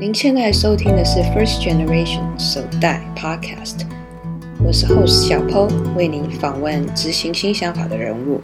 [0.00, 3.80] 您现在收听的是 First Generation 首代 Podcast，
[4.64, 8.40] 我是 Host 小 Po，为您访问执行新想法的人物。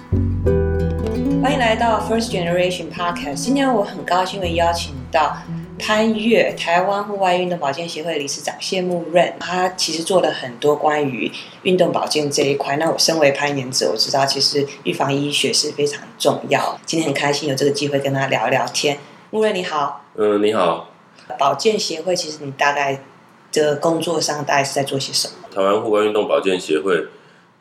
[1.40, 3.36] 欢迎来到 First Generation Podcast。
[3.36, 5.36] 今天我很高兴会邀请到
[5.78, 9.32] 潘越，台湾户外运动保健协会理事长谢木润。
[9.38, 11.30] 他其实做了很多关于
[11.62, 12.76] 运动保健这一块。
[12.78, 16.76] 那我身为攀岩者，我知道其实预防医学是非常重要。
[16.84, 18.98] 今天很开心有这个机会跟他聊聊天。
[19.30, 20.04] 木润你好。
[20.16, 20.88] 嗯，你好。
[21.38, 23.04] 保健协会其实你大概
[23.52, 25.48] 的工作上大概是在做些什么？
[25.54, 27.06] 台湾户外运动保健协会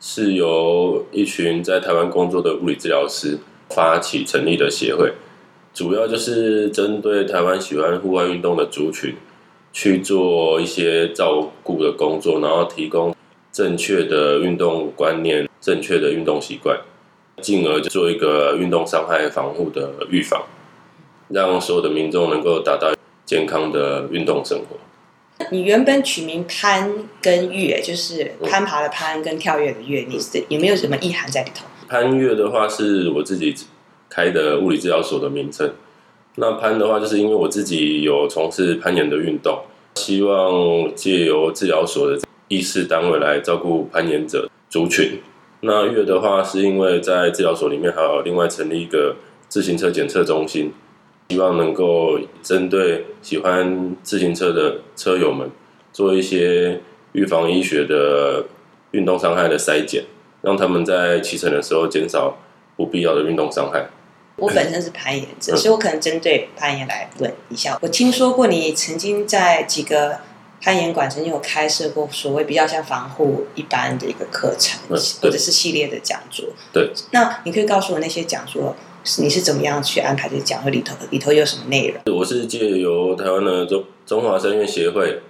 [0.00, 3.38] 是由一群在台湾工作的物理治疗师
[3.70, 5.12] 发起成立的协会，
[5.72, 9.14] 主要就是针对台湾喜欢户外运动的族群
[9.72, 13.14] 去做一些照顾的工作，然后提供
[13.50, 16.78] 正确的运动观念、正确的运动习惯，
[17.40, 20.42] 进而做一个运动伤害防护的预防，
[21.28, 22.92] 让所有的民众能够达到。
[23.24, 24.76] 健康的运动生活。
[25.50, 31.66] 你原本取名攀跟越，就是攀爬的攀跟跳跃的跃，你是有没有什么意涵在里头？
[31.88, 33.54] 攀越的话是我自己
[34.08, 35.72] 开的物理治疗所的名称。
[36.36, 39.60] 那攀的话，就是因为我自己有从事攀岩的运动，
[39.96, 45.20] 希望借由治疗所的医事单位来照顾攀岩者族群。
[45.60, 49.16] 那越的话，是因为在治疗所里面还有另外成立一个
[49.48, 50.72] 自行车检测中心。
[51.30, 55.50] 希望能够针对喜欢自行车的车友们
[55.92, 56.80] 做一些
[57.12, 58.44] 预防医学的
[58.90, 60.04] 运动伤害的筛检，
[60.42, 62.36] 让他们在骑乘的时候减少
[62.76, 63.86] 不必要的运动伤害。
[64.36, 67.78] 我本身是攀岩者，所以我可能针对攀岩来问一下。
[67.80, 70.18] 我听说过你曾经在几个
[70.60, 76.46] 攀岩馆曾经有开设过所谓比较像防护一般的一个课程，或者是系列的讲座。
[76.72, 78.76] 对，那你可以告诉我那些讲座。
[79.18, 80.62] 你是怎么样去安排这讲？
[80.62, 82.16] 会里头里头有什么内容？
[82.16, 85.20] 我是借由台湾的中中华山岳协会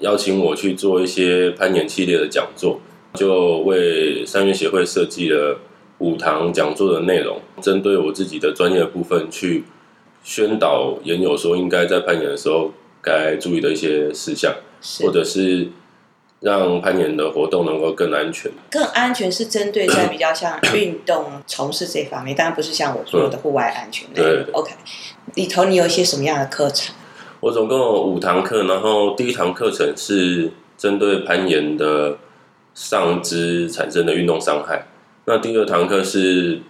[0.00, 2.80] 邀请我去做一些攀岩系列的讲座，
[3.14, 5.60] 就为山岳协会设计了
[5.98, 9.62] 五堂讲座的内容，针对我自己的专业的部分去
[10.24, 14.52] 宣导研友说应该在攀岩的时候该注意的一些事项，
[15.00, 15.68] 或者是。
[16.40, 24.08] 让攀岩的活动能够更安全，更安全是针对在比较像运动从事这方面，当然不是像我说的户外安全。
[24.14, 24.72] 对，OK，
[25.34, 26.94] 里头你有一些什么样的课程？
[27.40, 32.16] 我总共有五堂课，然后第一堂课程是针对攀岩的
[32.72, 34.86] 上肢产生的运动伤害，
[35.24, 36.60] 那第二堂课是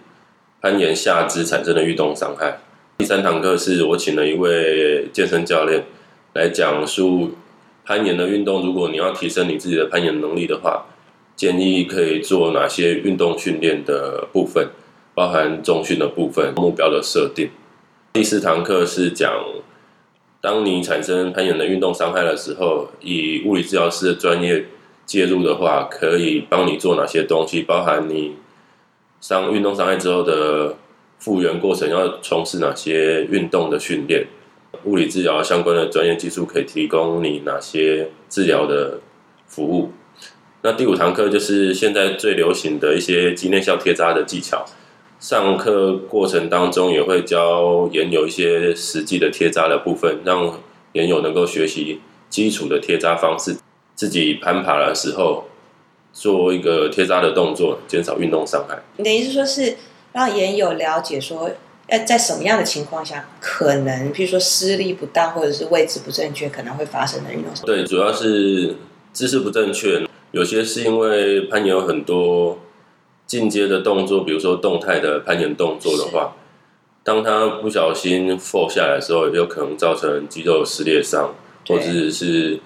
[0.61, 2.57] 攀岩下肢产生的运动伤害，
[2.97, 5.83] 第三堂课是我请了一位健身教练
[6.33, 7.35] 来讲述。
[7.89, 10.85] 攀岩的运动，如果你要提升你自己的攀岩能力的话，
[11.35, 14.69] 建议可以做哪些运动训练的部分，
[15.15, 17.49] 包含重训的部分、目标的设定。
[18.13, 19.43] 第四堂课是讲，
[20.39, 24.65] 当你产生攀岩的运动伤害的时候，以物理治疗师的专业
[25.07, 28.35] 介入的话，可以帮你做哪些东西，包含你
[29.19, 30.75] 伤运动伤害之后的
[31.17, 34.27] 复原过程，要从事哪些运动的训练。
[34.85, 38.99] 物理治疗相关的专业技术可以提供你哪些治疗的
[39.47, 39.91] 服务？
[40.61, 44.65] 那第五堂课就是现在最流行的一些肌内效贴扎的技巧。
[45.19, 50.59] 上课过程当中也会教研友一些实际的贴扎的部分，让
[50.93, 53.57] 研友能够学习基础的贴扎方式，
[53.95, 55.45] 自己攀爬的时候
[56.13, 58.79] 做一个贴扎的动作，减少运动伤害。
[58.95, 59.75] 你的意思说是
[60.13, 61.51] 让研友了解说？
[61.97, 67.65] 在什么样的情况下，可能譬如说施力不当，或者是位置不正确，可能会发生的运动伤？
[67.65, 68.75] 对，主要是
[69.11, 70.01] 姿势不正确。
[70.31, 72.59] 有些是因为攀岩有很多
[73.25, 76.35] 进阶的动作，比如说动态的攀岩动作的话，
[77.03, 81.33] 当他不小心 fall 下来的时候，也有可能造成肌肉撕裂伤，
[81.67, 82.59] 或者是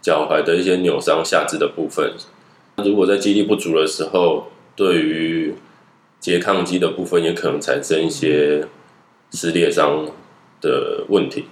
[0.00, 2.14] 脚踝的一些扭伤下肢的部分。
[2.76, 5.39] 如果在肌力不足的时候，对于
[6.20, 8.66] 拮抗肌的部分也可能产生一些
[9.30, 10.06] 撕裂伤
[10.60, 11.46] 的问题。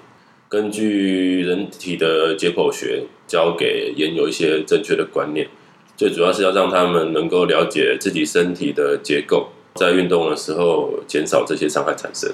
[0.48, 5.48] 根据人体的解剖学，教给研友一些正确的观念，
[5.96, 12.30] 最主要是要让他们能够了解自己身体的结构，在运动的时候减少这些伤害产生。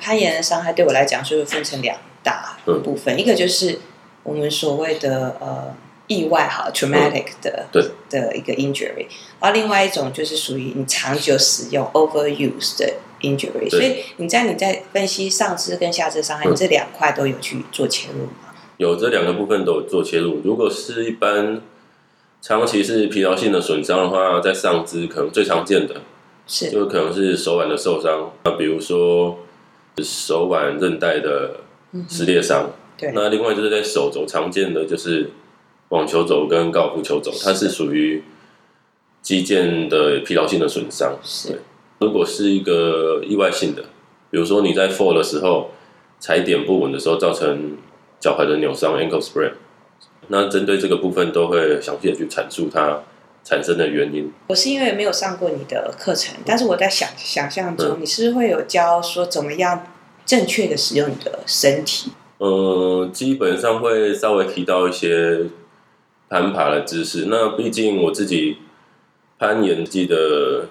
[0.00, 3.78] 攀岩的伤害对我来讲，就是分成两大部分，嗯、一个就是
[4.22, 5.74] 我们所谓的呃。
[6.08, 9.06] 意外哈，traumatic 的、嗯、的一个 injury，
[9.40, 18.54] 然后另外一种就是属于你长久使用 overuse 的 injury，所以你在你在分析上肢跟下肢伤害，这两块都有去做切入吗？
[18.78, 20.40] 有这两个部分都有做切入。
[20.44, 21.60] 如果是一般
[22.40, 26.00] 长期是疲劳性的损伤的话，在上肢可能最常见的
[26.46, 29.40] 是就可能是手腕的受伤，那比如说
[29.98, 31.56] 手腕韧带的
[32.08, 32.70] 撕裂伤。
[32.96, 33.10] 对。
[33.14, 35.30] 那另外就是在手肘常见的就是
[35.88, 38.22] 网球肘跟高尔夫球肘，它是属于
[39.22, 41.18] 肌腱的疲劳性的损伤。
[41.22, 41.48] 是。
[41.48, 41.58] 对。
[42.00, 43.82] 如果是一个意外性的，
[44.30, 45.70] 比如说你在 fall 的时候
[46.20, 47.76] 踩点不稳的时候，造成
[48.20, 49.52] 脚踝的扭伤 （ankle sprain），
[50.28, 53.02] 那针对这个部分都会详细的去阐述它
[53.42, 54.30] 产生的原因。
[54.46, 59.86] 我是因为没有上过你的课程，但是我在想想象中，你是不是会有教说怎么样
[60.24, 62.12] 正确的使用你的身体？
[62.38, 65.46] 呃，基本上会稍微提到一些
[66.28, 67.26] 攀爬的知识。
[67.28, 68.58] 那毕竟我自己
[69.38, 70.66] 攀岩记得。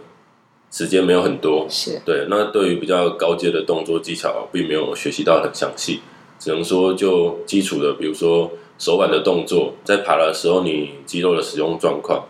[0.70, 2.28] 时间没有很多，是对。
[2.30, 6.02] 那对于比较高阶的动作技巧，并没有学习到很详细，
[6.38, 12.26] 只能说就基础的，比如说手腕的动作，在爬的时候，你肌肉的使用状况，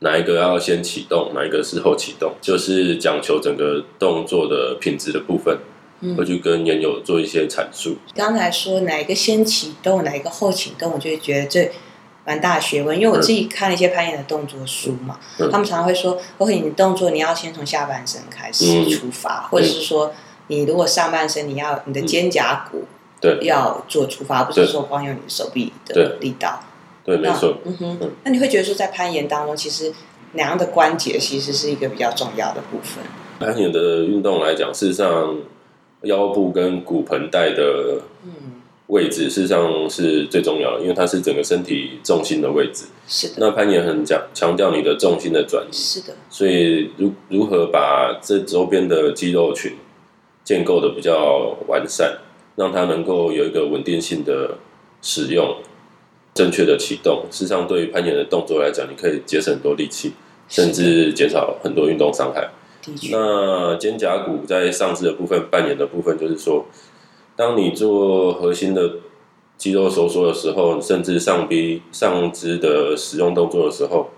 [0.00, 5.58] 哪一个要先启动，哪一个是后启动，就是讲求整个动作的品质的部分，
[6.02, 7.96] 嗯，会去跟研友做一些阐述。
[8.14, 11.72] 刚才说哪一个先启动，哪一个后启动，我就会觉得这。
[12.30, 20.12] 蛮大的学问，因为我自己看了一些攀岩的动作书嘛，嗯、他们常常会说：“OK，你的动作你要先从下半身开始出发，嗯、或者是说，
[20.46, 22.84] 你如果上半身你要你的肩胛骨
[23.20, 26.60] 对要做出发，不是说光用你的手臂的力道。
[27.04, 27.56] 对”对，没错。
[27.64, 29.92] 嗯哼，嗯，那你会觉得说，在攀岩当中，其实
[30.34, 33.02] 哪样的关节其实是一个比较重要的部分？
[33.40, 35.36] 攀岩的运动来讲，事实上
[36.02, 38.30] 腰部跟骨盆带的嗯。
[38.90, 42.86] 位置事实上是最重要的，因为它是整个身体重心的位置。
[43.06, 43.34] 是的。
[43.38, 45.72] 那攀岩很讲强调你的重心的转移。
[45.72, 46.14] 是的。
[46.28, 49.72] 所以如如何把这周边的肌肉群
[50.42, 52.18] 建构的比较完善，
[52.56, 54.58] 让它能够有一个稳定性的
[55.00, 55.56] 使用，
[56.34, 60.14] 正确的启动，事实上对于攀岩的动作来讲，你可以节省很多力气，
[60.48, 62.50] 甚至减少很多运动伤害。
[63.12, 66.66] 那肩胛骨在上肢的部分扮演的部分，就是说。
[67.40, 68.96] 当你做核心的
[69.56, 74.10] 肌肉收缩的时候，甚至上臂、上肢的使用动作的时候，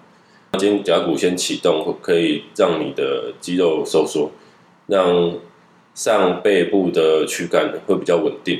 [0.59, 4.33] 肩胛骨先启动，可以让你的肌肉收缩，
[4.89, 5.35] 让
[5.95, 8.59] 上背部的躯干会比较稳定。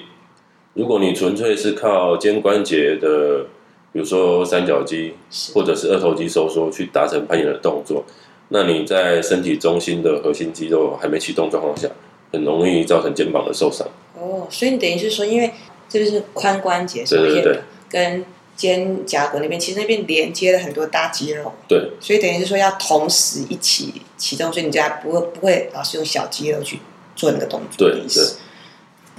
[0.75, 3.45] 如果你纯粹是靠肩关节的，
[3.93, 5.15] 比如说三角肌
[5.53, 8.05] 或者是二头肌收缩去达成攀岩的动作，
[8.51, 11.89] 那你在身体中心的核心肌肉还没启动状况下，
[12.31, 13.85] 很容易造成肩膀的受伤。
[14.23, 15.51] 哦，所以你等于是说，因为
[15.89, 18.25] 这就是髋关节上面的，跟
[18.55, 21.53] 肩胛骨那边，其实那边连接了很多大肌肉。
[21.67, 26.79] 对，所以等于是说要同时一起启动，所以你就还不会不会老是用小肌肉去
[27.17, 28.25] 做那个动作对对。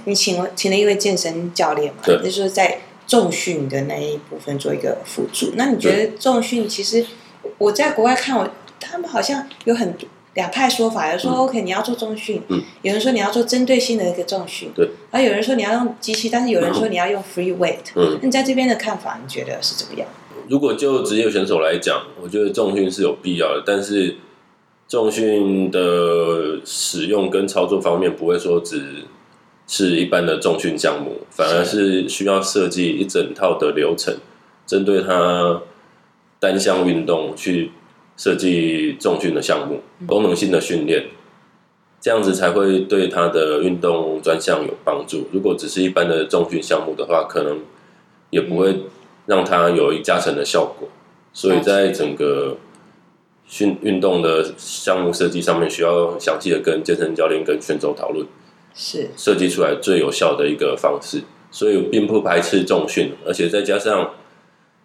[0.06, 2.00] 你请了请了一位健身教练嘛？
[2.04, 5.52] 对，就是说在重训的那一部分做一个辅助。
[5.56, 7.04] 那你觉得重训其实
[7.58, 10.08] 我在国外看，我他们好像有很多。
[10.34, 20.08] 两派说法，有人说 OK，你要做重训，嗯，有人说你要做针对性的一个重训，对，然后有人说你要用机器，但是有人说你要用 free weight，嗯，那你在这边的看法，你觉得是怎么样？
[20.48, 24.16] 如果就职业选手来讲，我觉得重训是有必要的，但是
[24.88, 29.04] 重训的使用跟操作方面，不会说只
[29.68, 34.16] 是一般的重训项目，反而是需要设计一整套的流程，
[34.66, 35.62] 针对它
[36.40, 37.70] 单项运动去。
[38.16, 41.06] 设计重训的项目，功能性的训练，
[42.00, 45.26] 这样子才会对他的运动专项有帮助。
[45.32, 47.60] 如果只是一般的重训项目的话，可能
[48.30, 48.84] 也不会
[49.26, 50.88] 让他有一加成的效果。
[51.32, 52.56] 所以在整个
[53.46, 58.24] 训运动的项目设计上面，需要详细的跟健身教练跟选手讨论，
[58.74, 61.22] 是设计出来最有效的一个方式。
[61.50, 64.10] 所以并不排斥重训，而且再加上。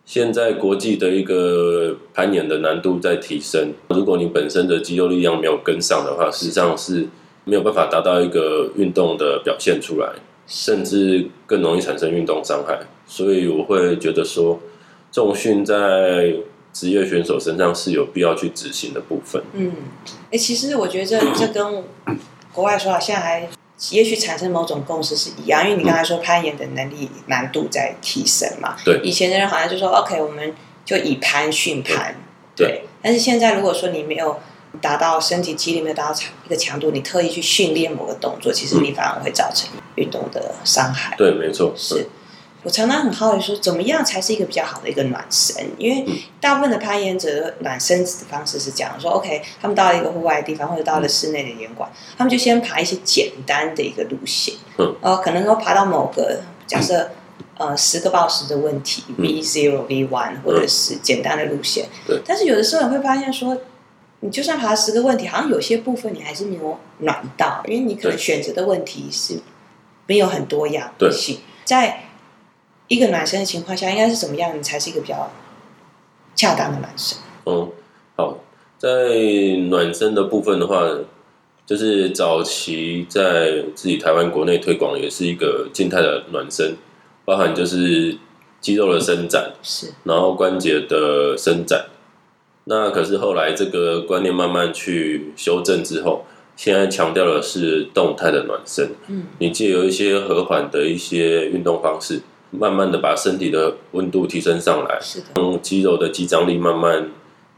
[0.10, 7.08] 现在国际的一个攀岩的难度在提升，如果你本身的肌肉力量没有跟上的话，实际上是
[7.44, 10.10] 没有办法达到一个运动的表现出来，
[10.48, 12.80] 甚至更容易产生运动伤害。
[13.06, 14.60] 所以我会觉得说，
[15.12, 16.34] 重训在
[16.74, 19.44] 职业选手身上是有必要去执行的部分。
[19.54, 19.72] 嗯，
[20.32, 21.84] 哎、其实我觉得这这跟
[22.52, 23.48] 国外说好像还。
[23.92, 28.76] 也许产生某种共识是一样，因为你刚才说攀岩的能力难度在提升嘛。
[28.84, 29.00] 对。
[29.04, 32.16] 以前的人好像就说，OK，我们就以攀训攀。
[32.56, 32.84] 对。
[33.02, 34.38] 但是现在如果说你没有
[34.82, 41.16] 达到身体肌力没有达到一个强度，你特意去训练某个动作，其实你反而会造成运动的伤害。
[41.18, 41.74] 对，没错。
[41.76, 42.08] 是。
[42.64, 45.66] 我常常很好奇说，怎么样才是一个比较好的一个暖身？
[45.78, 46.06] 因为
[46.42, 54.56] 大部分的攀岩者暖身子的方式是这样说：OK，他们到了一个户外的地方，或者到了室内的岩馆，他们就先爬一些简单的一个路线。
[54.78, 54.94] 嗯。
[55.02, 57.12] 呃，可能说爬到某个假设
[57.58, 61.88] 呃十个报时的问题，V zero V one，或者是简单的路线。
[62.06, 62.20] 对。
[62.26, 63.58] 但是有的时候你会发现说，
[64.20, 69.40] 你就算爬十个问题，好像有些部分你还是没有暖到，因为你可能选择的问题是
[70.08, 71.40] 没有很多样性。
[71.64, 72.04] 在
[72.90, 74.58] 一个暖身的情况下，应该是怎么样？
[74.58, 75.32] 你才是一个比较
[76.36, 77.20] 恰当的暖身？
[77.46, 77.72] 嗯，
[78.18, 78.40] 好，
[78.78, 78.90] 在
[79.70, 80.84] 暖身的部分的话，
[81.66, 86.76] 就是早期在自己台湾国内推广，也是一个静态的暖身，
[87.26, 88.18] 包含就是
[88.60, 91.86] 肌肉的伸展，是，然后关节的伸展。
[92.64, 98.90] 那可是后来这个观念慢慢去修正之后，现在强调的是动态的暖身。
[99.08, 107.12] 嗯，你借由一些和缓的一些运动方式，慢慢的把身体的温度提升上来，是的，让肌肉的肌张力慢慢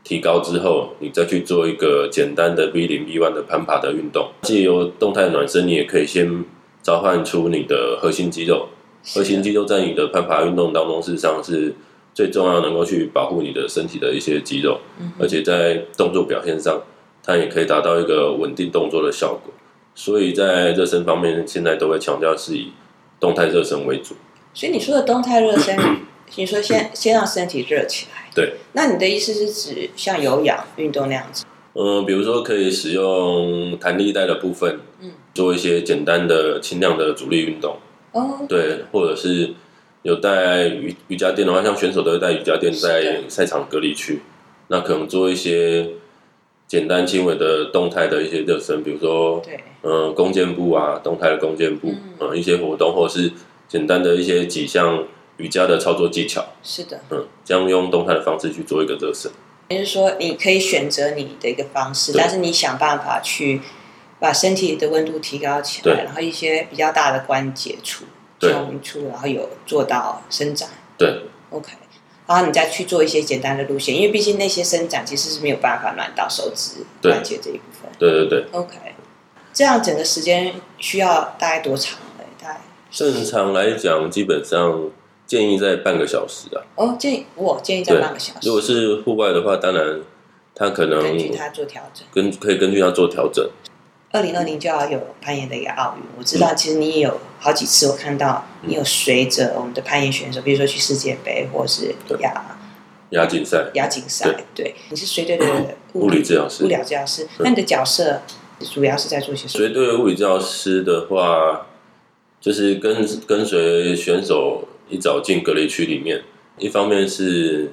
[0.03, 4.29] 提高之后，你再去做一个简单的 V 零 V one 的攀爬的运动。
[4.41, 6.43] 借由动态暖身，你也可以先
[6.81, 8.67] 召唤出你的核心肌肉。
[9.03, 11.73] 核心肌肉在你的攀爬运动当中，事实上是
[12.13, 14.79] 最重要，能够去保护你的身体的一些肌肉，
[15.17, 16.81] 而且在动作表现上，
[17.23, 19.53] 它也可以达到一个稳定动作的效果。
[19.95, 22.71] 所以在热身方面，现在都会强调是以
[23.19, 24.15] 动态热身为主。
[24.53, 25.77] 所以你说的动态热身，
[26.35, 28.29] 你说先先让身体热起来。
[28.33, 28.53] 对。
[28.73, 31.45] 那你的意思是指像有氧运动那样子？
[31.73, 37.77] 嗯，比如说可以使用弹力带的部分，嗯，做一些简单的轻量的阻力运动。
[38.11, 38.39] 哦。
[38.49, 39.53] 对，或者是
[40.01, 44.21] 有带瑜瑜伽垫的话，像选手都会带瑜伽垫在赛场隔离区，
[44.67, 45.87] 那可能做一些
[46.67, 51.89] 简单轻微的动态的一些热身，比如说，对，嗯，弓箭步啊，动态的弓箭步，
[52.19, 53.31] 嗯，嗯，一些活动，或者是
[53.71, 56.45] 简单的一些几项瑜伽的操作技巧。
[56.61, 59.31] 是的，嗯，这样用动态的方式去做一个热身。
[59.69, 63.61] 也就是说，你可以选择你的一个方式，但是你想办法去
[64.19, 68.03] 把身体的温度提高起来，然后一些比较大的关节处、
[68.41, 70.67] 胸处，然后有做到伸展。
[70.97, 71.71] 对，OK，
[72.27, 77.89] 然后你再去做一些简单的路线，因为毕竟那些伸展其实是没有办法暖到手指关节这一部分。
[77.97, 78.75] 对对对，OK，
[79.53, 81.97] 这样整个时间需要大概多长
[82.91, 84.91] 正常来讲，基本上。
[85.27, 86.59] 建议在半个小时啊。
[86.75, 88.39] 哦，建议我建议在半个小时。
[88.45, 90.01] 如果是户外的话，当然
[90.53, 93.49] 他可能根据他做调整，根可以根据他做调整。
[94.11, 102.57] 二零二零就要有攀岩的一个奥运，我知道，其实你也有好几次，我看到你有随着我们的攀岩选手，比如说去世界杯或是亚
[103.11, 105.45] 亚锦赛，亚锦赛，对，你是随队的
[105.93, 107.25] 物理治疗师，物理治疗师。
[107.39, 108.21] 那你的角色
[108.59, 109.65] 主要是在做些什么？
[109.65, 111.67] 随队物理治疗师的话，
[112.41, 114.67] 就是跟跟随选手。
[114.89, 116.21] 一早进隔离区里面，
[116.57, 117.71] 一方面是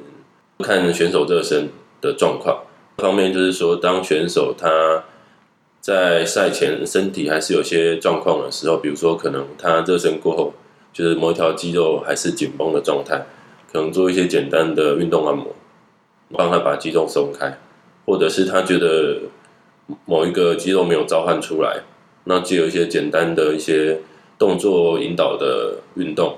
[0.60, 1.68] 看选手热身
[2.00, 2.62] 的状况，
[2.96, 5.02] 一方面就是说，当选手他
[5.80, 10.54] 在赛前身体还是有些状况的时候，比如说可能他热身过后，
[10.92, 13.26] 就是某一条肌肉还是紧绷的状态，
[13.72, 15.56] 可能做一些简单的运动按摩，
[16.30, 17.58] 帮他把肌肉松开，
[18.06, 19.22] 或者是他觉得
[20.04, 21.80] 某一个肌肉没有召唤出来，
[22.22, 23.98] 那就有一些简单的一些
[24.38, 26.36] 动作引导的运动。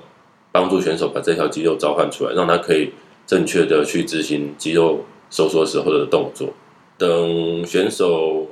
[0.53, 2.91] 帮助选手把这条肌肉召唤出来，让他可以
[3.25, 6.49] 正确的去执行肌肉收缩时候的动作。
[6.97, 8.47] 等选手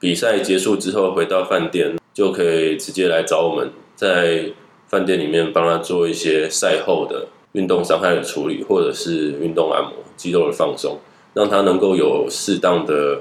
[0.00, 4.46] 比赛结束之后回到饭店，就可以直接来找我们，在
[4.88, 10.98] 饭店里面帮他做一些赛后的运动伤害的处理，或者是运动按摩、肌肉的放松，
[11.34, 13.20] 让他能够有适当的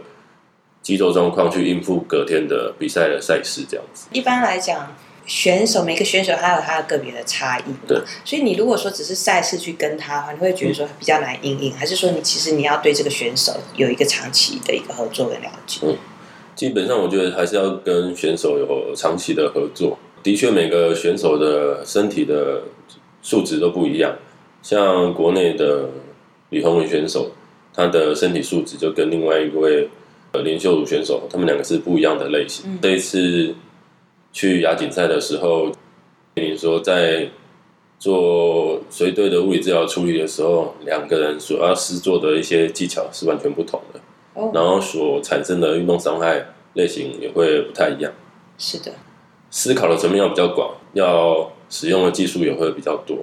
[0.82, 3.64] 肌肉状况去应付隔天的比赛的赛事。
[3.70, 4.88] 这样子，一般来讲。
[5.32, 15.80] 选手每个选手他有他的个别的差异，对，所以你如果说只是赛事去跟他的话，你会觉得说比较难应应，还是说你其实你要对这个选手有一个长期的一个合作跟了解？
[15.84, 15.96] 嗯，
[16.54, 19.98] 基本上我觉得还是要跟选手有长期的合作。
[20.22, 22.64] 的确，每个选手的身体的
[23.22, 24.14] 素质都不一样，
[24.62, 25.88] 像国内的
[26.50, 27.32] 李宏文选手，
[27.74, 29.88] 他的身体素质就跟另外一位
[30.34, 32.66] 呃林秀如选手，他们两个是不一样的类型。
[32.68, 33.56] 嗯、这一次。
[34.32, 35.72] 去亚锦赛的时候，
[36.34, 37.30] 跟你说在
[38.00, 44.00] 做随队的物理治疗处理的时候，两个人所要施作的一些技巧是完全不同的，
[44.34, 48.12] 哦、然后所产生的运动伤害类型也会不太一样。
[48.58, 48.94] 是的，
[49.50, 53.18] 思考的层面要比较广，要使用的技术也会比较多。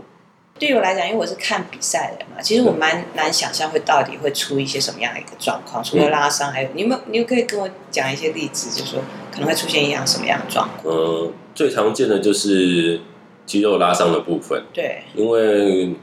[0.59, 7.01] 对我来讲，因为我是看比赛的嘛，其实我蛮难想象会到底会出一些什么样的一个状况，除了拉伤，还有你有没有？
[7.07, 9.01] 你可以跟我讲一些例子，就是说
[9.33, 10.95] 可能会出现一样什么样的状况？
[10.95, 13.01] 嗯，最常见的就是
[13.47, 14.65] 肌肉拉伤的部分。
[14.73, 15.95] 对，因为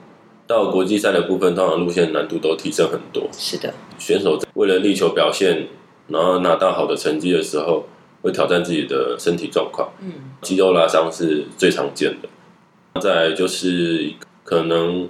[0.48, 3.28] 到国际赛的部分，通常路线难度都提升很多。
[3.38, 5.68] 是的，选手为了力求表现，
[6.08, 7.86] 然后拿到好的成绩的时候，
[8.22, 9.92] 会挑战自己的身体状况。
[10.00, 13.02] 嗯，肌肉拉伤是最常见的。
[13.02, 14.14] 再来就是。
[14.46, 15.10] 可能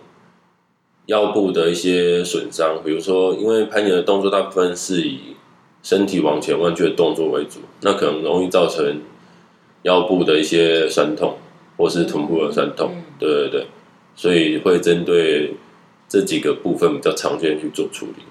[1.06, 5.36] 腰部的一些损伤，比如说，因为攀岩的动作大部分是以
[5.84, 9.01] 身体往前弯曲的动作为主，那可能容易造成
[9.84, 11.38] 腰部的一些酸痛，
[11.77, 12.96] 或是臀部的酸痛。
[13.20, 13.68] 对对对，
[14.15, 15.54] 所以会针对
[16.10, 18.24] 这几个部分比较常见去做处理。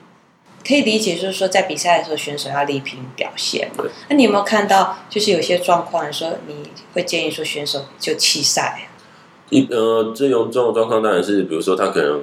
[0.67, 3.85] 可以理解，就是说在比赛的时候，选手要力拼表现嘛。
[4.09, 8.89] 那你有没有看到，就是有些状况，说你会建议说选手就弃赛？
[9.51, 12.23] 一呃，最严重的状况当然是，比如说他可能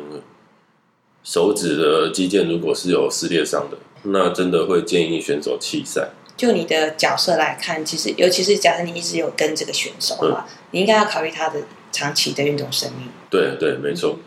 [1.24, 6.10] 手指的肌腱如果是有撕裂伤的，那真的会建议选手弃赛。
[6.36, 11.60] 就你的角色来看，其实尤其是假设你一直有跟这个选手的话，嗯、你应该要考虑他的
[11.92, 13.08] 长期的运动生命。
[13.30, 14.18] 对对，没错。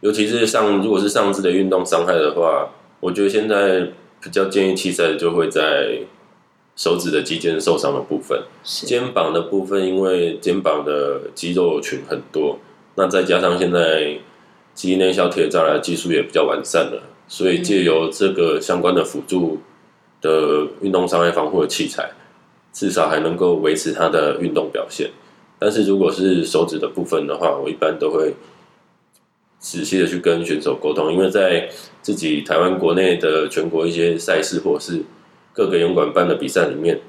[0.00, 3.88] 尤其是上如果是上肢的运动伤害的话，我觉得现在
[4.22, 5.98] 比较建议弃赛就会在
[6.78, 12.60] 手指的肌腱受伤的部分，肩膀的部分，因为肩膀的肌肉群很多，
[12.94, 14.16] 那再加上现在
[14.74, 19.58] 肌内小铁障碍技术也比较完善了，所以借由这个相关的辅助
[20.20, 22.12] 的运动伤害防护的器材，
[22.72, 25.10] 至少还能够维持他的运动表现。
[25.58, 28.32] 但是如果是手指的部分的话，我一般都会
[29.58, 31.68] 仔细的去跟选手沟通，因为在
[32.00, 35.02] 自己台湾国内的全国一些赛事或者是
[35.58, 37.00] 各个泳馆办的比赛里面，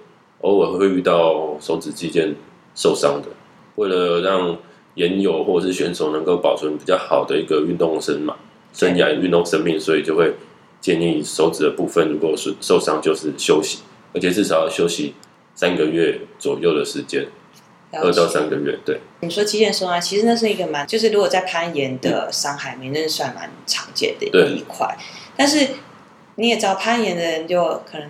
[0.41, 2.33] 偶尔会遇到手指肌腱
[2.73, 3.29] 受伤的。
[3.75, 4.57] 为了让
[4.95, 8.35] 岩友或者是选手能够保存比较好的一个运动生嘛
[8.73, 10.33] 生涯运动生命，所以就会。
[10.81, 13.79] 建议手指的部分，如果是受伤，就是休息，
[14.13, 15.13] 而且至少要休息
[15.53, 17.27] 三个月左右的时间，
[17.91, 18.79] 二到三个月。
[18.85, 24.97] 对，你说肌腱受伤，其实那是一个蛮，就是如果在攀岩的伤害里面，那是算蛮常见的一块。
[25.35, 25.67] 但是
[26.35, 28.09] 你也知道，攀岩的人就可能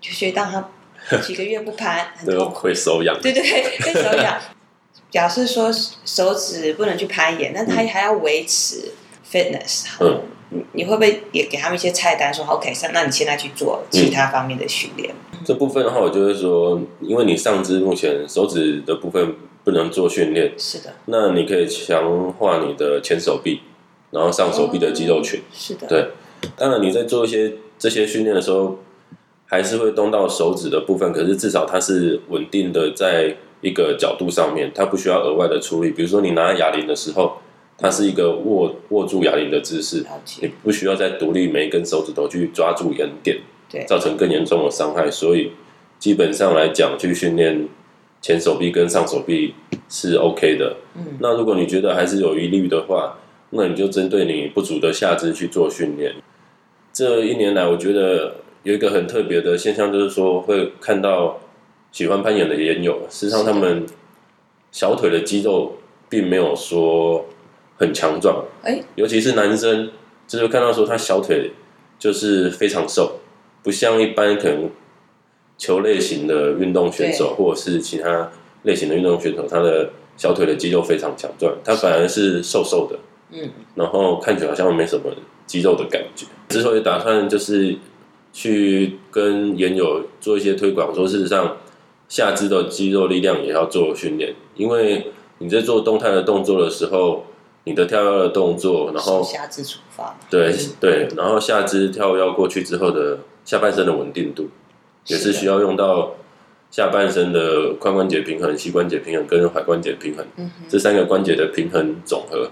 [0.00, 3.16] 就觉得当他几个月不攀， 很痛苦，会手痒。
[3.20, 4.38] 对对对，会手痒。
[5.12, 5.70] 表示说
[6.04, 8.92] 手指不能去攀岩，但他还要维持
[9.30, 9.86] fitness。
[10.00, 10.20] 嗯。
[10.72, 15.14] 你会不会也给他们一些菜单说，说 OK，那你现在去做其他方面的训练？
[15.32, 23.60] 嗯，这部分的话，我就是说，因为你上肢目前手指的部分不能做训练，是的，那你可以强化你的前手臂，
[24.10, 26.10] 然后上手臂的肌肉群，哦，是的，对。
[26.56, 28.76] 当然你在做一些这些训练的时候，
[29.50, 35.90] 还是会动到手指的部分，可是至少它是稳定的在一个角度上面，它不需要额外的处理。
[35.90, 37.36] 比如说你拿哑铃的时候。
[37.82, 40.04] 它是一个握握住哑铃的姿势，
[40.42, 43.38] 你不需要再独立每一根手指头去抓住原点，
[43.70, 45.10] 对，造成更严重的伤害。
[45.10, 45.52] 所以
[45.98, 47.66] 基本上来讲，去训练
[48.20, 49.54] 前手臂跟上手臂
[49.88, 50.76] 是 OK 的。
[50.94, 53.16] 嗯，那如果你觉得还是有疑虑的话，
[53.48, 56.16] 那你就针对你不足的下肢去做训练。
[56.92, 61.40] 这一年来，我觉得有一个很特别的现象，就是说会看到
[61.92, 63.86] 喜欢攀岩的岩友，实际上他们
[64.72, 67.26] 小腿的肌肉并没有说。
[67.80, 69.90] 很强壮，哎，尤其是男生，
[70.28, 71.50] 就是看到说他小腿
[71.98, 73.20] 就是非常瘦，
[73.62, 74.68] 不像一般可能
[75.56, 78.30] 球类型的运动选手或者是其他
[78.64, 82.98] 类型的运动选手，他的小腿的肌肉非常强壮，他反而是瘦瘦的，
[83.30, 85.04] 嗯，然后看起来好像没什么
[85.46, 86.26] 肌肉的感觉。
[86.50, 87.78] 之所以打算就是
[88.32, 91.56] 去跟研友做一些推广，说事实上
[92.08, 97.24] 下肢的肌肉力量也要做训练，因为你在做动态的动作的时候。
[97.64, 104.48] 你的跳跃的动作，然后下肢出发，对对，然后下肢跳跃过去之后的下半身的稳定度，
[105.06, 106.14] 也是需要用到
[106.70, 112.48] 下半身的髋关节平衡、膝关节平衡跟踝关节平衡，嗯、这三个关节的平衡总和，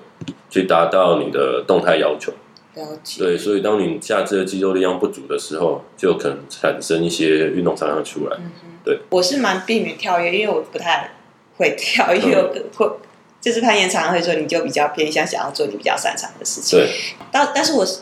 [0.51, 2.31] 去达到你的动态要求。
[2.79, 3.23] 了解。
[3.23, 8.37] 对，所以当你下肢的肌肉力量不足的时候，就可能产生一些运动伤害出来。
[8.39, 8.51] 嗯、
[8.85, 11.11] 对，我是蛮避免跳跃，因为我不太
[11.57, 12.87] 会跳，因为我会。
[12.87, 12.99] 嗯
[13.41, 16.77] 就是攀岩常常会说，你就比较偏向想要做你比较擅长的事情。
[16.77, 16.91] 对。
[17.31, 18.01] 但但是我是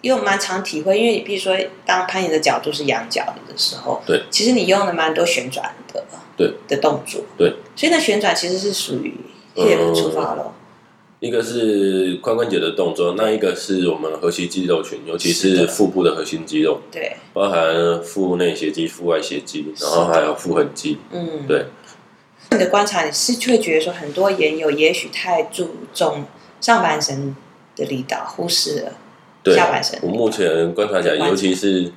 [0.00, 6.02] 又蛮常体会，因为你比如说，当攀岩的角度是仰角的时候，对，其实你用了蛮多旋转的，
[6.38, 7.56] 对的动作，对。
[7.76, 9.12] 所以那旋转其实是属于
[9.56, 10.54] hip 出发了。
[11.20, 21.66] 一个是髋关节的动作，那一个是我们核心肌肉群，尤其是腹部的核心肌肉，对，包含腹内斜肌、腹外斜肌，然后还有腹横肌，嗯，对。
[22.50, 26.24] 你的观察，你是会觉得说，很多研友也许太注重
[26.62, 27.36] 上半身
[27.76, 28.92] 的力道，忽视了
[29.54, 29.98] 下半身。
[30.02, 31.92] 我目前观察起来，尤其是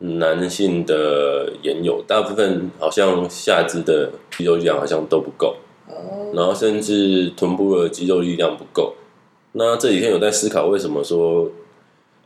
[0.00, 5.69] 男性的研友，大部分好像下肢的肌肉力量好像都不够，哦，
[6.34, 8.94] 然后甚至臀部的肌肉力量不够。
[9.52, 11.50] 那这几天有在思考，为什么说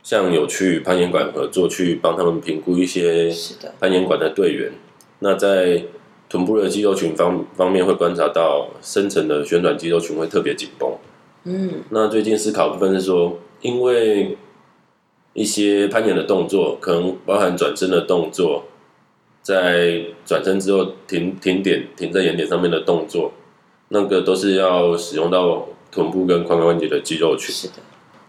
[0.03, 3.31] 像有去攀岩馆合作，去帮他们评估一些
[3.79, 4.71] 攀岩馆的队员，
[5.19, 5.83] 那在。
[6.27, 10.91] 臀部的肌肉群方方面会观察到深层的旋转肌肉群会特别紧绷。
[11.43, 14.35] 嗯，那最近思考部分是说，因为
[15.33, 18.63] 一些攀岩的动作，可能包含转身的动作，
[19.43, 23.31] 在转身之后停停点停在岩点上面的动作，
[23.89, 27.53] 那个都是要使用到臀部跟髋关节的肌肉群。
[27.53, 27.73] 是的。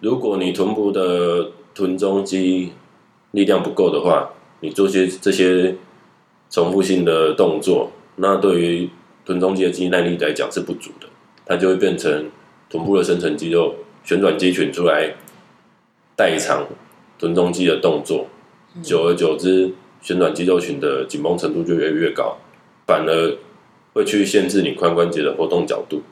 [0.01, 2.73] 如果你臀部的臀中肌
[3.33, 5.75] 力量不够的话，你做些这些
[6.51, 8.91] 重复性的动作，那对于
[9.25, 11.07] 臀中肌的肌耐力来讲是不足的，
[11.45, 12.31] 它就会变成
[12.71, 15.15] 臀部的深层肌肉旋转肌群出来
[16.15, 16.67] 代偿
[17.19, 18.27] 臀中肌的动作，
[18.83, 22.37] 久而久之，旋转肌肉群的紧绷程度就越来越高，
[22.87, 23.37] 反而
[23.97, 26.03] 会去限制你髋关节的活动角度。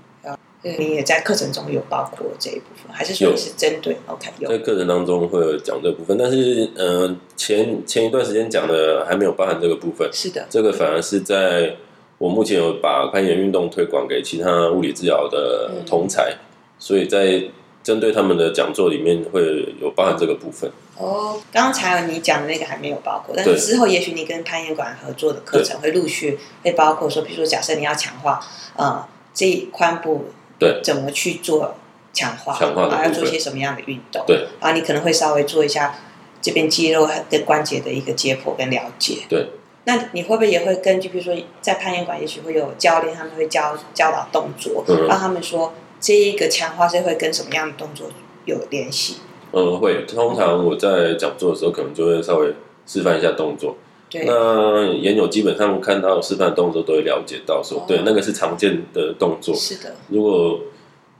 [0.78, 10.08] 你也在课程中有包括这一部分，还是说是针对？OK，有在课程当中会有讲这部分，但是嗯、呃，前前一段时间讲的还没有包含这个部分。
[10.10, 11.76] 是的，这个反而是在
[12.16, 16.40] 我目前有把攀岩运动推广给其他物理治疗的同才，嗯、
[16.78, 17.44] 所以在
[17.84, 20.68] 针对他们的讲座里面会有包含这个部分。
[20.96, 28.40] 哦，刚才有你讲的那个还没有包括，但是之后也许你跟攀岩馆合作的课程会陆续会包括说，比如说假设你要强化
[28.74, 30.24] 呃这髋部。
[30.56, 31.74] 对，怎么去做
[32.12, 32.56] 强化？
[32.56, 34.22] 强化，然后要做些什么样的运动？
[34.24, 35.96] 对，然后你可能会稍微做一下
[36.40, 39.24] 这边肌肉跟关节的一个解剖跟了解。
[39.28, 39.48] 对，
[39.82, 48.08] 那你会不会也会根据，比如说在攀岩馆，也许会有教练，他们会教教导动作，嗯、让他们说这一个强化是会跟什么样的动作
[48.44, 49.16] 有联系？
[49.52, 50.04] 嗯，会。
[50.04, 52.52] 通常我在讲座的时候，可能就会稍微
[52.86, 53.74] 示范一下动作。
[54.10, 59.54] 对，那岩友基本上看到示范动作都会了解到说，对，那个是常见的动作。
[59.54, 59.96] 是的。
[60.08, 60.60] 如果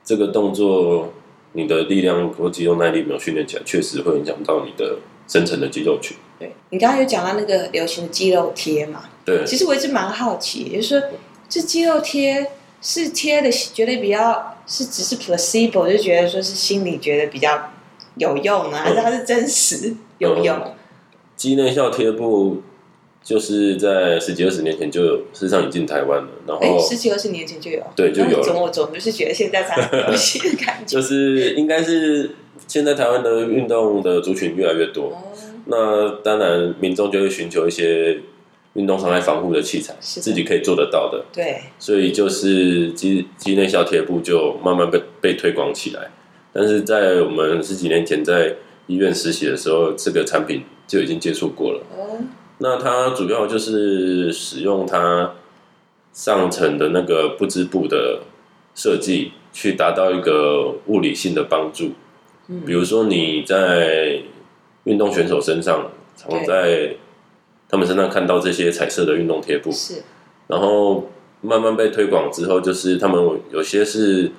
[0.04, 1.14] 这个动作
[1.52, 6.14] 你的力量或肌肉耐力没有训练起来，确实会影响到你的深层的肌肉群。
[6.38, 9.04] 对，你刚刚有讲到那个流行的肌肉贴嘛？
[9.24, 9.46] 对。
[9.46, 11.08] 其实我一直蛮好奇，就是说
[11.48, 12.50] 这肌肉贴
[12.82, 17.72] 是贴的，觉得比较是只是 placebo，就觉得说是心里觉得比较
[18.16, 20.56] 有用呢，还是它是真实有用？
[20.56, 20.72] 嗯、
[21.36, 22.62] 肌内效贴布。
[23.24, 26.28] 就是在十几二十年前就有，事实上已经台湾了。
[26.46, 28.42] 然后十几二十年前就有，对，就有。
[28.42, 30.94] 总我总就是觉得现在才流行的感觉。
[30.94, 32.32] 就是应该是
[32.68, 35.10] 现在台湾的运动的族群越来越多，
[35.42, 38.20] 嗯、那当然民众就会寻求一些
[38.74, 41.24] 运动伤害防护的器材，是自己可以做得到的。
[41.32, 46.10] 对，所以就是肌肌内小贴布就慢慢被被推广起来。
[46.52, 48.54] 但是在我们十几年前在
[48.86, 51.82] 医院实习的时候，这个产品就已经接触过了。
[51.98, 55.34] 嗯那它主要就是使用它
[56.12, 58.20] 上层的那个不织布的
[58.76, 61.90] 设计，去达到一个物理性的帮助。
[62.64, 64.20] 比如说你在
[64.84, 66.94] 运动选手身上，常在
[67.74, 69.94] 他们身上看到这些彩色的运动贴布，是。
[70.46, 71.08] 然后
[71.40, 74.30] 慢慢被推广之后，就是他们有些是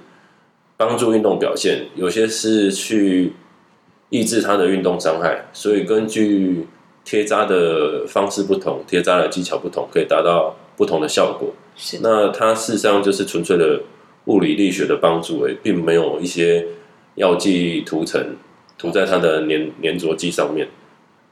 [0.78, 3.34] 帮助运动表现，有些是去
[4.08, 5.48] 抑制它的运动伤害。
[5.52, 6.65] 所以根据
[7.04, 11.52] 贴扎的方式不同，贴扎的技巧不同，可以达到不同的效果。
[11.76, 13.82] 是，那它事实上就是纯粹的
[14.28, 16.65] 物理力学的帮助，诶，并没有一些
[17.15, 18.38] 药剂涂层
[18.78, 20.69] 涂在它的粘粘着剂上面，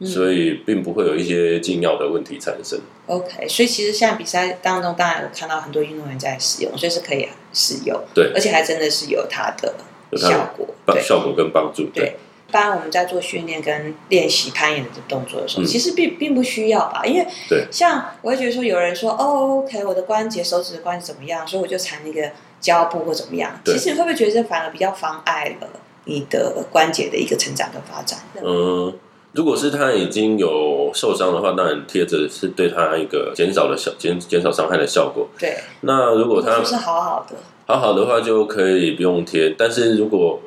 [0.03, 2.79] 嗯、所以并不会有一些禁药的问题产生。
[3.07, 7.99] OK，所以其实现在比赛当中，当然我看到很多运动员在使用，所以是可以使用。
[8.13, 9.73] 对，而且还真的是有它的
[10.17, 11.83] 效果，对效果跟帮助。
[11.93, 12.03] 对。
[12.03, 17.25] 对一般我们在做训练跟练习攀岩的动作的时候，嗯、其实并并不需要吧，因为
[17.71, 22.29] 像我会觉得说，有人说哦，OK，我的关节手指的关节怎么样，所以我就缠那个
[22.61, 23.59] 胶布或怎么样。
[23.65, 25.67] 其实你会不会觉得这反而比较妨碍了
[26.05, 28.19] 你的关节的一个成长跟发展？
[28.35, 28.93] 嗯，
[29.33, 35.27] 如果是他已经有受伤的话，当然贴着是对他一个减少的效减减少伤害的效果。
[35.39, 35.57] 对。
[35.81, 40.39] 那如果他不是好好的，好好的话就可以不用贴，但是如果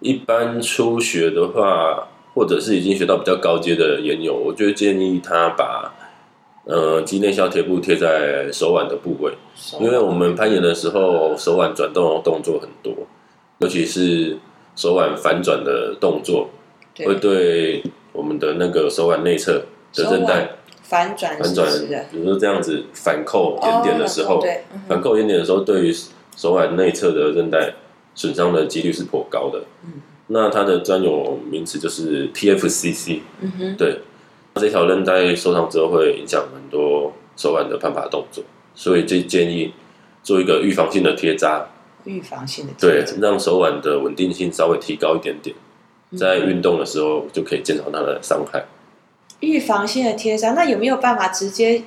[0.00, 5.94] 一般初学的话，或者是已经学到比较高阶的研友，我就建议他把
[6.64, 9.32] 呃肌内效贴布贴在手腕的部位，
[9.80, 12.92] 因为我们攀岩的时候手腕转动的动作很多，
[13.60, 14.36] 尤其是
[14.74, 16.50] 手腕反转的动作，
[16.98, 17.82] 会对
[18.16, 20.50] 我们的那个手腕内侧的韧带
[20.82, 21.68] 反转反转，
[22.10, 24.42] 比如说这样子反扣点点的时候，
[24.88, 25.94] 反扣点点的时候，对于
[26.36, 27.74] 手腕内侧的韧带。
[28.18, 34.00] 损伤的几率是颇高的，嗯、那它的专有名词就是 TFCC，嗯哼，对，
[34.54, 38.42] 这条韧带受伤之后会影响很多手腕的攀爬动作，
[38.74, 39.74] 所以就建议
[40.22, 41.68] 做一个预防性的贴扎，
[42.04, 45.54] 预防性的贴对，让手腕的稳定性稍微提高一点点，
[46.16, 48.64] 在运动的时候就可以减少它的伤害。
[49.40, 51.82] 预防性的贴扎，那有没有办法直接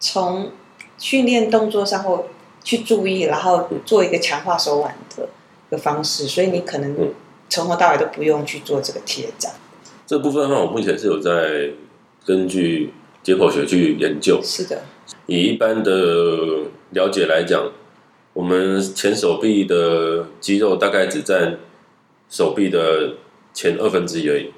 [0.00, 0.50] 从
[0.96, 2.26] 训练动作上或
[2.64, 5.28] 去注意，然后做一个强化手腕的？
[5.70, 7.12] 的方式，所以你可能
[7.50, 9.50] 从头到尾都不用去做这个贴扎。
[10.06, 11.68] 这部分的话，我目前是有在
[12.24, 12.90] 根据
[13.22, 14.40] 解剖学去研究。
[14.42, 14.80] 是的，
[15.26, 15.92] 以一般的
[16.92, 17.70] 了解来讲，
[18.32, 21.58] 我们前手臂的肌肉大概只占
[22.30, 23.12] 手臂的
[23.52, 24.50] 前二分之一而已，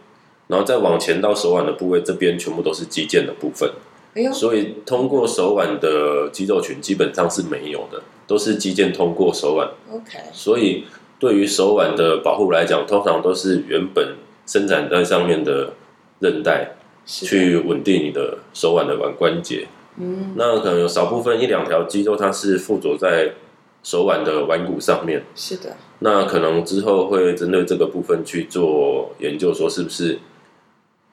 [0.49, 3.71] 然后再往前到手腕的部位，这边全部都是肌腱的部分。
[4.15, 9.69] 哎呦，所以通过手腕的肌肉群基本上是没有的，都是肌腱通过手腕。
[9.93, 10.85] OK，所以
[11.19, 15.75] 对于手腕的保护来讲，通常都是原本伸展在上面的
[16.19, 16.77] 韧带
[17.07, 19.69] 去稳定你的手腕的腕关节。
[19.97, 23.33] 嗯，那可能有少部分一两条肌肉，它是附着在
[23.83, 25.25] 手腕的腕骨上面。
[25.35, 30.19] 是的，那可能之后会针对这个部分去做研究，说是不是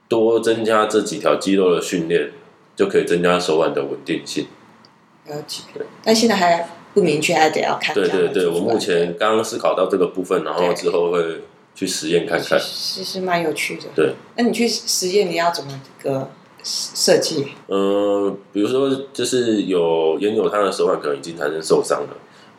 [0.07, 2.31] 多增加这几条肌肉的训练。
[2.77, 4.45] 就可以增加手腕的稳定性。
[5.25, 5.63] 了解，
[6.03, 7.95] 但现在还不明确，还得要看。
[7.95, 11.41] 对对对，我目前刚刚思考到这个部分，然后之后会
[11.73, 12.59] 去实验看看。
[12.59, 13.85] 其实蛮有趣的。
[13.95, 16.29] 对，那你去实验，你要怎么个
[16.63, 17.47] 设计？
[17.65, 22.09] 呃，比如说，就是有研友他的手腕可能已经产生受伤了，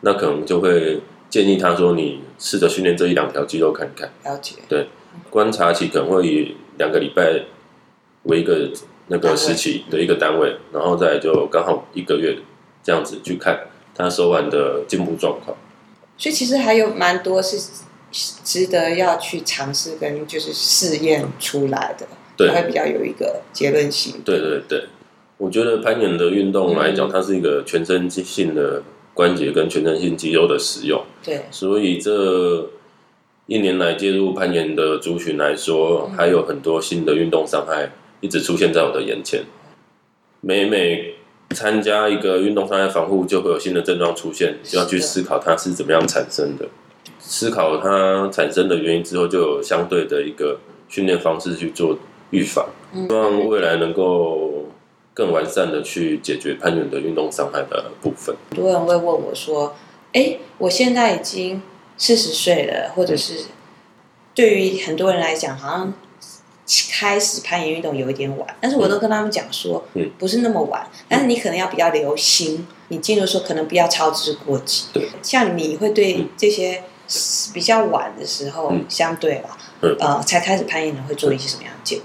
[0.01, 4.11] 那可能就会建议他说，你试着训练这一两条肌肉看看。
[4.23, 4.55] 了解。
[4.67, 4.87] 对，
[5.29, 7.45] 观察期可能会以两个礼拜
[8.23, 8.69] 为一个。
[9.11, 12.37] 那个时期的一个单位，然后再就刚好一个月
[12.83, 13.59] 这样子去看
[13.95, 15.57] 他手腕的进步状况。
[16.15, 17.57] 所以其实还有蛮多是
[18.11, 22.05] 值得要去尝试跟就是试验出来的，
[22.37, 24.21] 对，会比较有一个结论性。
[24.23, 24.83] 对对对，
[25.37, 28.83] 我觉得攀岩的运动来讲，嗯、它是一个全身性的
[29.19, 31.03] 关节跟全身性肌肉的使用。
[31.21, 32.69] 对，所以这
[33.47, 37.91] 一年来介入攀岩的族群来说，还有很多新的运动伤害。
[38.21, 39.43] 一直出现在我的眼前，
[40.39, 41.15] 每每
[41.51, 46.65] 参加一个运动伤害防护，就会有新的症状出现，就要去思考它是怎么样产生的，
[47.19, 51.97] 思考它产生的原因之后，就有相对的一个训练方式去做
[52.31, 54.58] 预防，希望未来能够
[55.19, 58.33] 更完善的去解决攀岩的运动伤害的部分。
[58.51, 59.75] 很多人会问我说
[60.13, 61.61] ：“哎，我现在已经
[61.97, 63.47] 四十岁了，或者是
[64.33, 65.93] 对于很多人来讲，好像……”
[66.91, 74.85] 开始攀岩运动有一点晚，但是我都跟他们讲说，嗯，不是那么晚，但是你可能要比较留心，你进入的时候可能不要操之过急。
[74.93, 76.83] 对，像你会对这些
[77.55, 82.01] 比较晚的时候，嗯、相对吧，嗯、呃，才开始攀岩的会做一些什么样的建议？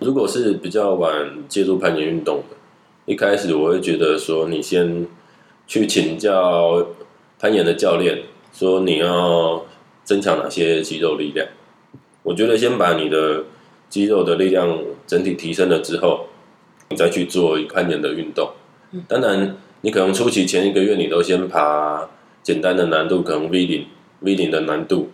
[0.00, 1.12] 如果是比较晚
[1.48, 2.56] 介入攀岩运动的，
[3.08, 5.06] 一开始我会觉得说，你先
[5.66, 6.88] 去请教
[7.38, 9.64] 攀岩的教练，说你要
[10.04, 11.48] 增强哪些肌肉力量。
[12.22, 13.44] 我觉得先把你的
[13.88, 16.26] 肌肉的力量整体提升了之后，
[16.90, 18.50] 你再去做攀岩的运动。
[19.08, 22.06] 当然，你可能初期前一个月你都先爬
[22.42, 23.86] 简单的难度，可能 V 零
[24.20, 25.08] V 零的难度，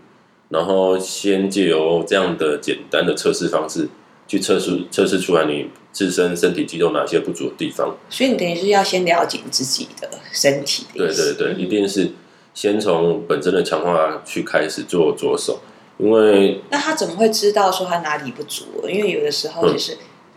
[0.49, 3.89] 然后先借由这样的简单的测试方式
[4.27, 7.97] 去测试测试出来你自身身体肌肉哪些不足的地方。
[8.11, 11.07] 所以你等于是要先了解自己的身体的。
[11.07, 12.11] 对对对，一定是
[12.53, 15.61] 先从本身的强化去开始做着手。
[15.97, 18.65] 因为那他怎么会知道说他哪里不足？
[18.89, 19.97] 因为有的时候就是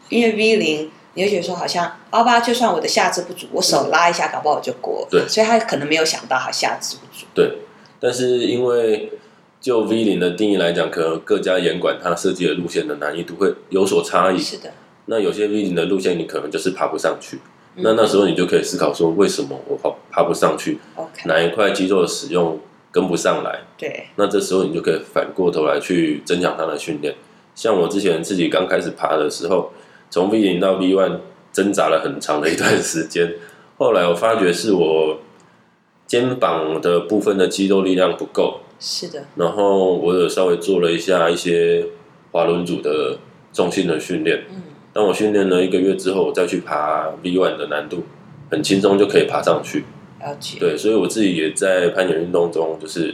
[0.10, 5.08] 因为 V 零，你会觉得说好像阿巴，就算我的下肢不足，我手拉一下，搞不好就过。
[5.10, 7.26] 对，所以他可能没有想到他下肢不足。
[7.34, 7.58] 对，
[8.00, 9.12] 但是因为
[9.60, 14.38] 就 V 零的定义来讲，可能各家严管它设计的路线的难易度会有所差异。
[14.38, 14.72] 是的，
[15.08, 17.40] 那有些 V 零的路线你可能就是爬不上去，
[17.76, 20.80] 嗯、那那时候你就可以思考说，为什么我爬爬不上去.
[21.26, 22.60] 哪一块肌肉的使用？
[22.90, 27.14] 跟不上来，对，那这时候你就可以反过头来去增强它的训练。
[27.54, 29.72] 像我之前自己刚开始爬的时候，
[30.10, 31.20] 从 V 零到 V one
[31.52, 33.36] 挣扎了很长的一段时间，
[33.78, 35.20] 后来我发觉是我
[36.08, 39.26] 肩膀的部分的肌肉力量不够，是的。
[39.36, 41.86] 然后我有稍微做了一下一些
[42.32, 43.20] 滑轮组的
[43.54, 44.46] 重心的训练。
[44.50, 44.64] 嗯，
[44.98, 48.04] 当我训练了一个月之后，我再去爬 V one 的难度，
[48.50, 49.86] 很轻松就可以爬上去。
[50.60, 53.14] 对，所以我自己也在攀岩运动中，就是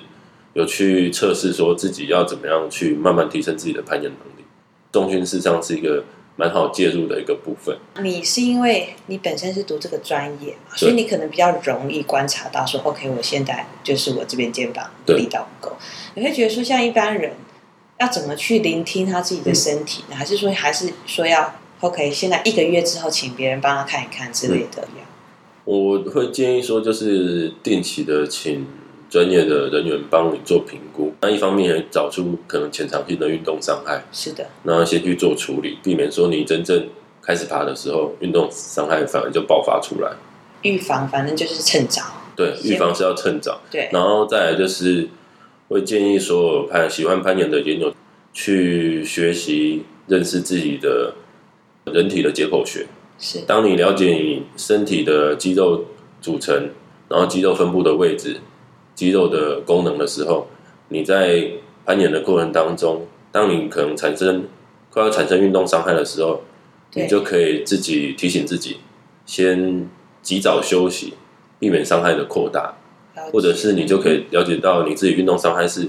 [0.54, 4.46] 有去测试，说自己要怎么样去慢慢提升自己的攀岩能力。
[4.94, 6.06] 重训事实上是一个
[6.38, 7.78] 蛮好介入的一个部分。
[8.02, 15.76] 你是因为你本身是读这个专业嘛，所以你可能比较容易观察到说，OK，我现在就是我这边肩膀力道不够。
[16.16, 17.34] 你会觉得说，像一般人
[18.00, 20.16] 要怎么去聆听他自己的身体呢？
[20.16, 22.10] 还是说，还是说要 OK？
[22.10, 24.88] 现在一个月之后，请别人帮他看一看之类的。
[25.66, 28.66] 我会建议说，就是定期的请
[29.10, 31.14] 专业的人员帮你做评估。
[31.22, 36.88] 那一方面也找出可能潜藏性的运动伤害，是的，然后先去做处理，避免说你真正
[37.22, 40.12] 开始爬的时候，运动伤害反而就爆发出来。
[40.62, 42.02] 预防反正就是趁早，
[42.36, 43.60] 对，预防是要趁早。
[43.70, 45.10] 对，然后再来就是
[45.68, 47.94] 会建议所有攀喜欢攀岩的研友
[48.34, 51.14] 去学习认识自己的
[51.86, 52.88] 人体的解剖学。
[53.20, 55.86] 是，当你了解你身体的肌肉
[56.22, 56.70] 组成，
[57.10, 58.38] 然后肌肉分布的位置，
[58.96, 60.48] 肌肉的功能的时候，
[60.90, 61.52] 你在
[61.86, 64.46] 攀岩的过程当中，当你可能产生
[64.90, 66.42] 快要产生运动伤害的时候，
[66.94, 68.78] 你就可以自己提醒自己，
[69.26, 69.90] 先
[70.22, 71.14] 及早休息，
[71.60, 72.76] 避免伤害的扩大，
[73.32, 75.88] 或者是你就可以了解到你自己运动伤害是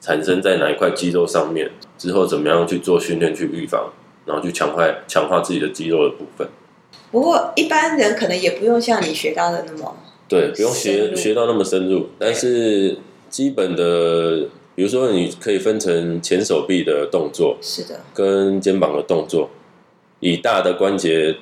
[0.00, 3.92] 产生在哪一块肌肉上面，之后怎么样去做训练去预防，
[4.28, 6.46] 然后去强化强化自己的肌肉的部分。
[7.10, 9.96] 不过一般人可能也不用像你学到的那么
[10.28, 12.98] 对，不用学学到那么深入，但是
[13.30, 19.48] 基本的，比如说你可以分成前手臂的动作，是的，跟肩膀的动作，
[20.20, 21.34] 以大的关节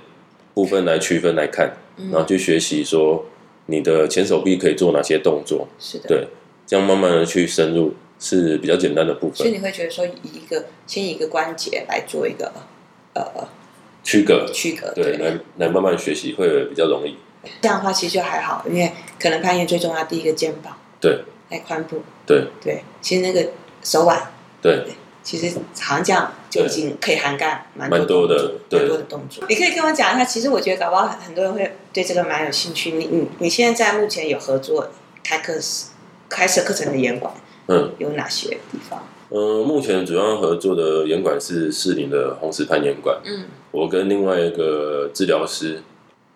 [0.54, 1.76] 部分来区分来看，
[2.12, 3.24] 然后去学习说
[3.66, 6.28] 你的前手臂可以做哪些动作，是的，对，
[6.64, 9.38] 这样慢慢的去深入是比较简单的部分。
[9.38, 12.52] 所以你会觉得说，以一个先以一个关节来做一个
[13.36, 13.48] 呃。
[14.04, 17.16] 区隔，区隔，对，来来慢慢学习会比较容易。
[17.60, 22.84] 这样的话其实就还好，因为可能攀岩最重要第一个肩膀，对，来髋部，对对。
[23.02, 23.50] 其实那个
[23.82, 24.30] 手腕，
[24.62, 24.84] 对，
[25.24, 29.44] 其实好像这样就已经可以涵盖蛮多的，蛮多的动作。
[29.48, 32.92] 你可以跟我讲一下，其实我觉得搞不好很多人会对这个蛮有兴趣。
[32.92, 34.88] 你你你现在在目前有合作
[35.24, 35.54] 开课
[36.28, 37.34] 开设课程的严管，
[37.66, 39.02] 嗯，有哪些地方？
[39.30, 43.20] 嗯，目前主要合作的岩馆是士林的红石攀岩馆。
[43.24, 45.82] 嗯，我跟另外一个治疗师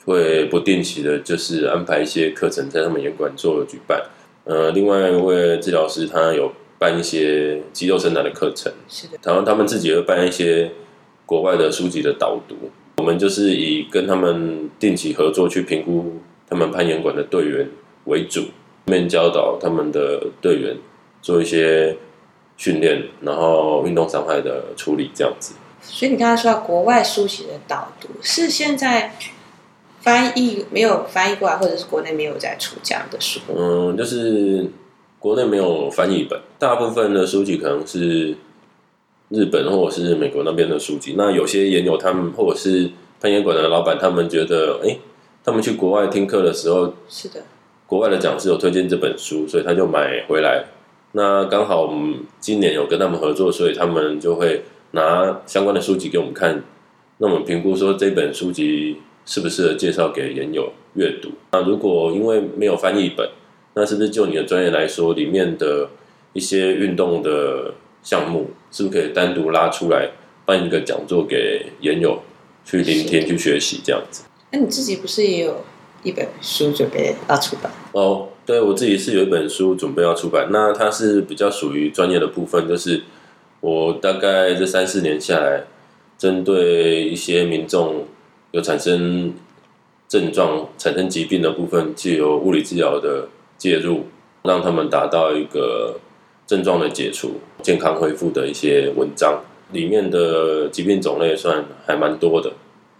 [0.04, 4.02] 会不定期的，就是安排一些课程在他们岩馆做举办。
[4.44, 9.16] 呃，另外一位治疗师他有办一些肌肉伸展的课程，是的。
[9.22, 10.72] 然后他们自己会办一些
[11.24, 12.56] 国外的书籍的导读。
[12.96, 17.68] 我们就是以跟他们定期合作去评估他们攀岩馆的队员
[18.06, 18.42] 为主，
[18.86, 20.76] 面教导他们的队员
[21.22, 21.96] 做一些。
[22.60, 25.54] 训练，然后运动伤害的处理，这样子。
[25.80, 29.14] 所以你刚才说到国外书籍的导读，是现在
[30.02, 33.40] 翻译没有翻译过来，或者是国内没有在出这样的书？
[33.48, 34.70] 嗯，就是
[35.18, 38.36] 国内没有翻译本，大部分的书籍可能是
[39.30, 41.14] 日本或者是美国那边的书籍。
[41.16, 42.90] 那有些研友他们或者是
[43.22, 44.98] 攀岩馆的老板，他们觉得，哎，
[45.42, 47.42] 他们去国外听课的时候，是的，
[47.86, 50.62] 国外的讲师有推荐这本书，所以他就买回来。
[51.12, 56.62] 那刚好我们今年有跟他们合作，所以他们就会拿相关的书籍给我们看。
[57.18, 61.30] 那我们评估说这本书籍适不适合介绍给研友阅读。
[61.50, 63.28] 那如果因为没有翻译本，
[63.74, 65.90] 那是不是就你的专业来说，里面的
[66.32, 70.10] 一些运动的项目，是不是可以单独拉出来
[70.44, 72.22] 办一个讲座给研友
[72.64, 74.22] 去聆听、去学习这样子？
[74.52, 75.64] 那你自己不是也有
[76.04, 77.72] 一本书准备要出版？
[77.92, 78.28] 哦。
[78.50, 83.00] 对，我自己是有一本书准备要出版，那它是比较属于专业的部分，就是
[83.60, 85.62] 我大概这三四年下来，
[86.18, 88.06] 针对一些民众
[88.50, 89.32] 有产生
[90.08, 94.06] 症状、产生疾病的部分，借由物理治疗的介入，
[94.42, 96.00] 让他们达到一个
[96.44, 102.50] 症状的解除、健康恢复的一些文章，里面的疾病种类算还蛮多的。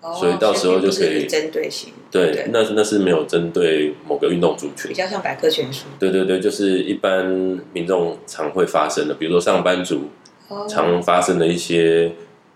[0.00, 5.84] 所以到时候就可以针对性，对，那那是没有针对某个运动族群，比较像百科全书。
[5.98, 7.26] 对对对，就是一般
[7.74, 10.08] 民众常会发生的，比如说上班族
[10.66, 12.12] 常发生的一些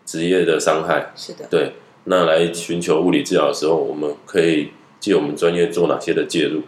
[0.07, 1.13] 职业的伤害。
[1.15, 1.73] 是的，对，
[2.05, 6.63] 那来寻求物理治疗的时候，我们可以借我们专业做哪些的介入，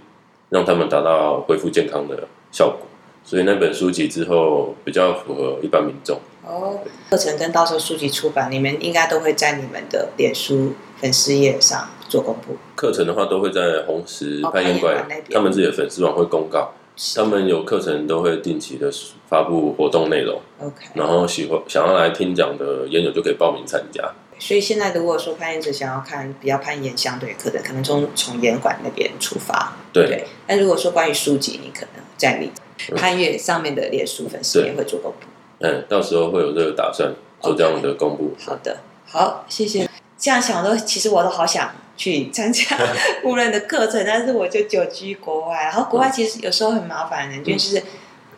[0.50, 2.80] 让他们达到恢复健康的效果。
[3.24, 6.20] 所以那本书籍之后比较符合一般民众。
[6.46, 6.78] 哦，
[7.11, 12.56] 课程跟到时候书籍出版，你们应该都会在你们的脸书粉丝页上做公布。
[12.76, 16.72] 课程的话，都会在红石攀岩馆他们自己的粉丝网会公告。
[17.14, 18.90] 他们有课程都会定期的
[19.28, 20.40] 发布活动内容。
[20.61, 24.02] OK，然后喜欢想要来听讲的岩友就可以报名参加。
[24.38, 29.76] 所以现在如果说攀岩者想要看比较攀岩相对的课程，可能从从岩馆那边出发。
[29.92, 30.06] 对。
[30.06, 32.50] 对，但如果说关于书籍，你可能在你
[32.96, 35.26] 攀越上面的脸书粉丝也会做公布。
[35.60, 38.34] 嗯，到时候会有这个打算做这样的公布。
[38.38, 38.46] Okay.
[38.46, 39.88] 好的，好，谢谢。
[40.18, 42.76] 这样想都，其实我都好想去参加
[43.24, 45.64] 无人的课程，但是我就久居国外。
[45.64, 47.82] 然后国外其实有时候很麻烦的，就是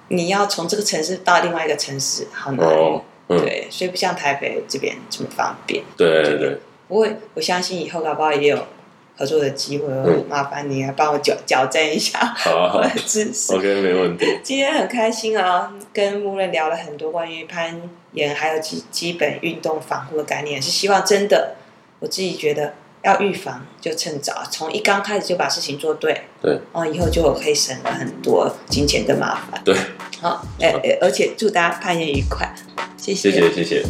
[0.09, 2.67] 你要从这个城市到另外一个城市，好难。
[2.67, 5.85] 哦嗯、对，所以不像台北这边这么方便。
[5.99, 6.59] 对对对。
[6.89, 8.67] 不过我相信以后搞不好也有
[9.19, 13.53] 合作的机会，嗯、麻烦你来帮我矫矫正一下我的知识。
[13.53, 14.25] OK，没问题。
[14.45, 21.57] 今天很开心啊，跟木任聊了很多关于攀岩还有基基本运动防护的概念，是希望真的，
[21.99, 29.61] 我自己觉得要预防就趁早，从一刚开始就把事情做对，对，然后以后就可以省了很多金钱的麻烦。
[29.65, 29.77] 对，
[30.21, 32.55] 好，哎，而且祝大家攀岩愉快，
[32.97, 33.85] 谢谢，谢谢，谢谢。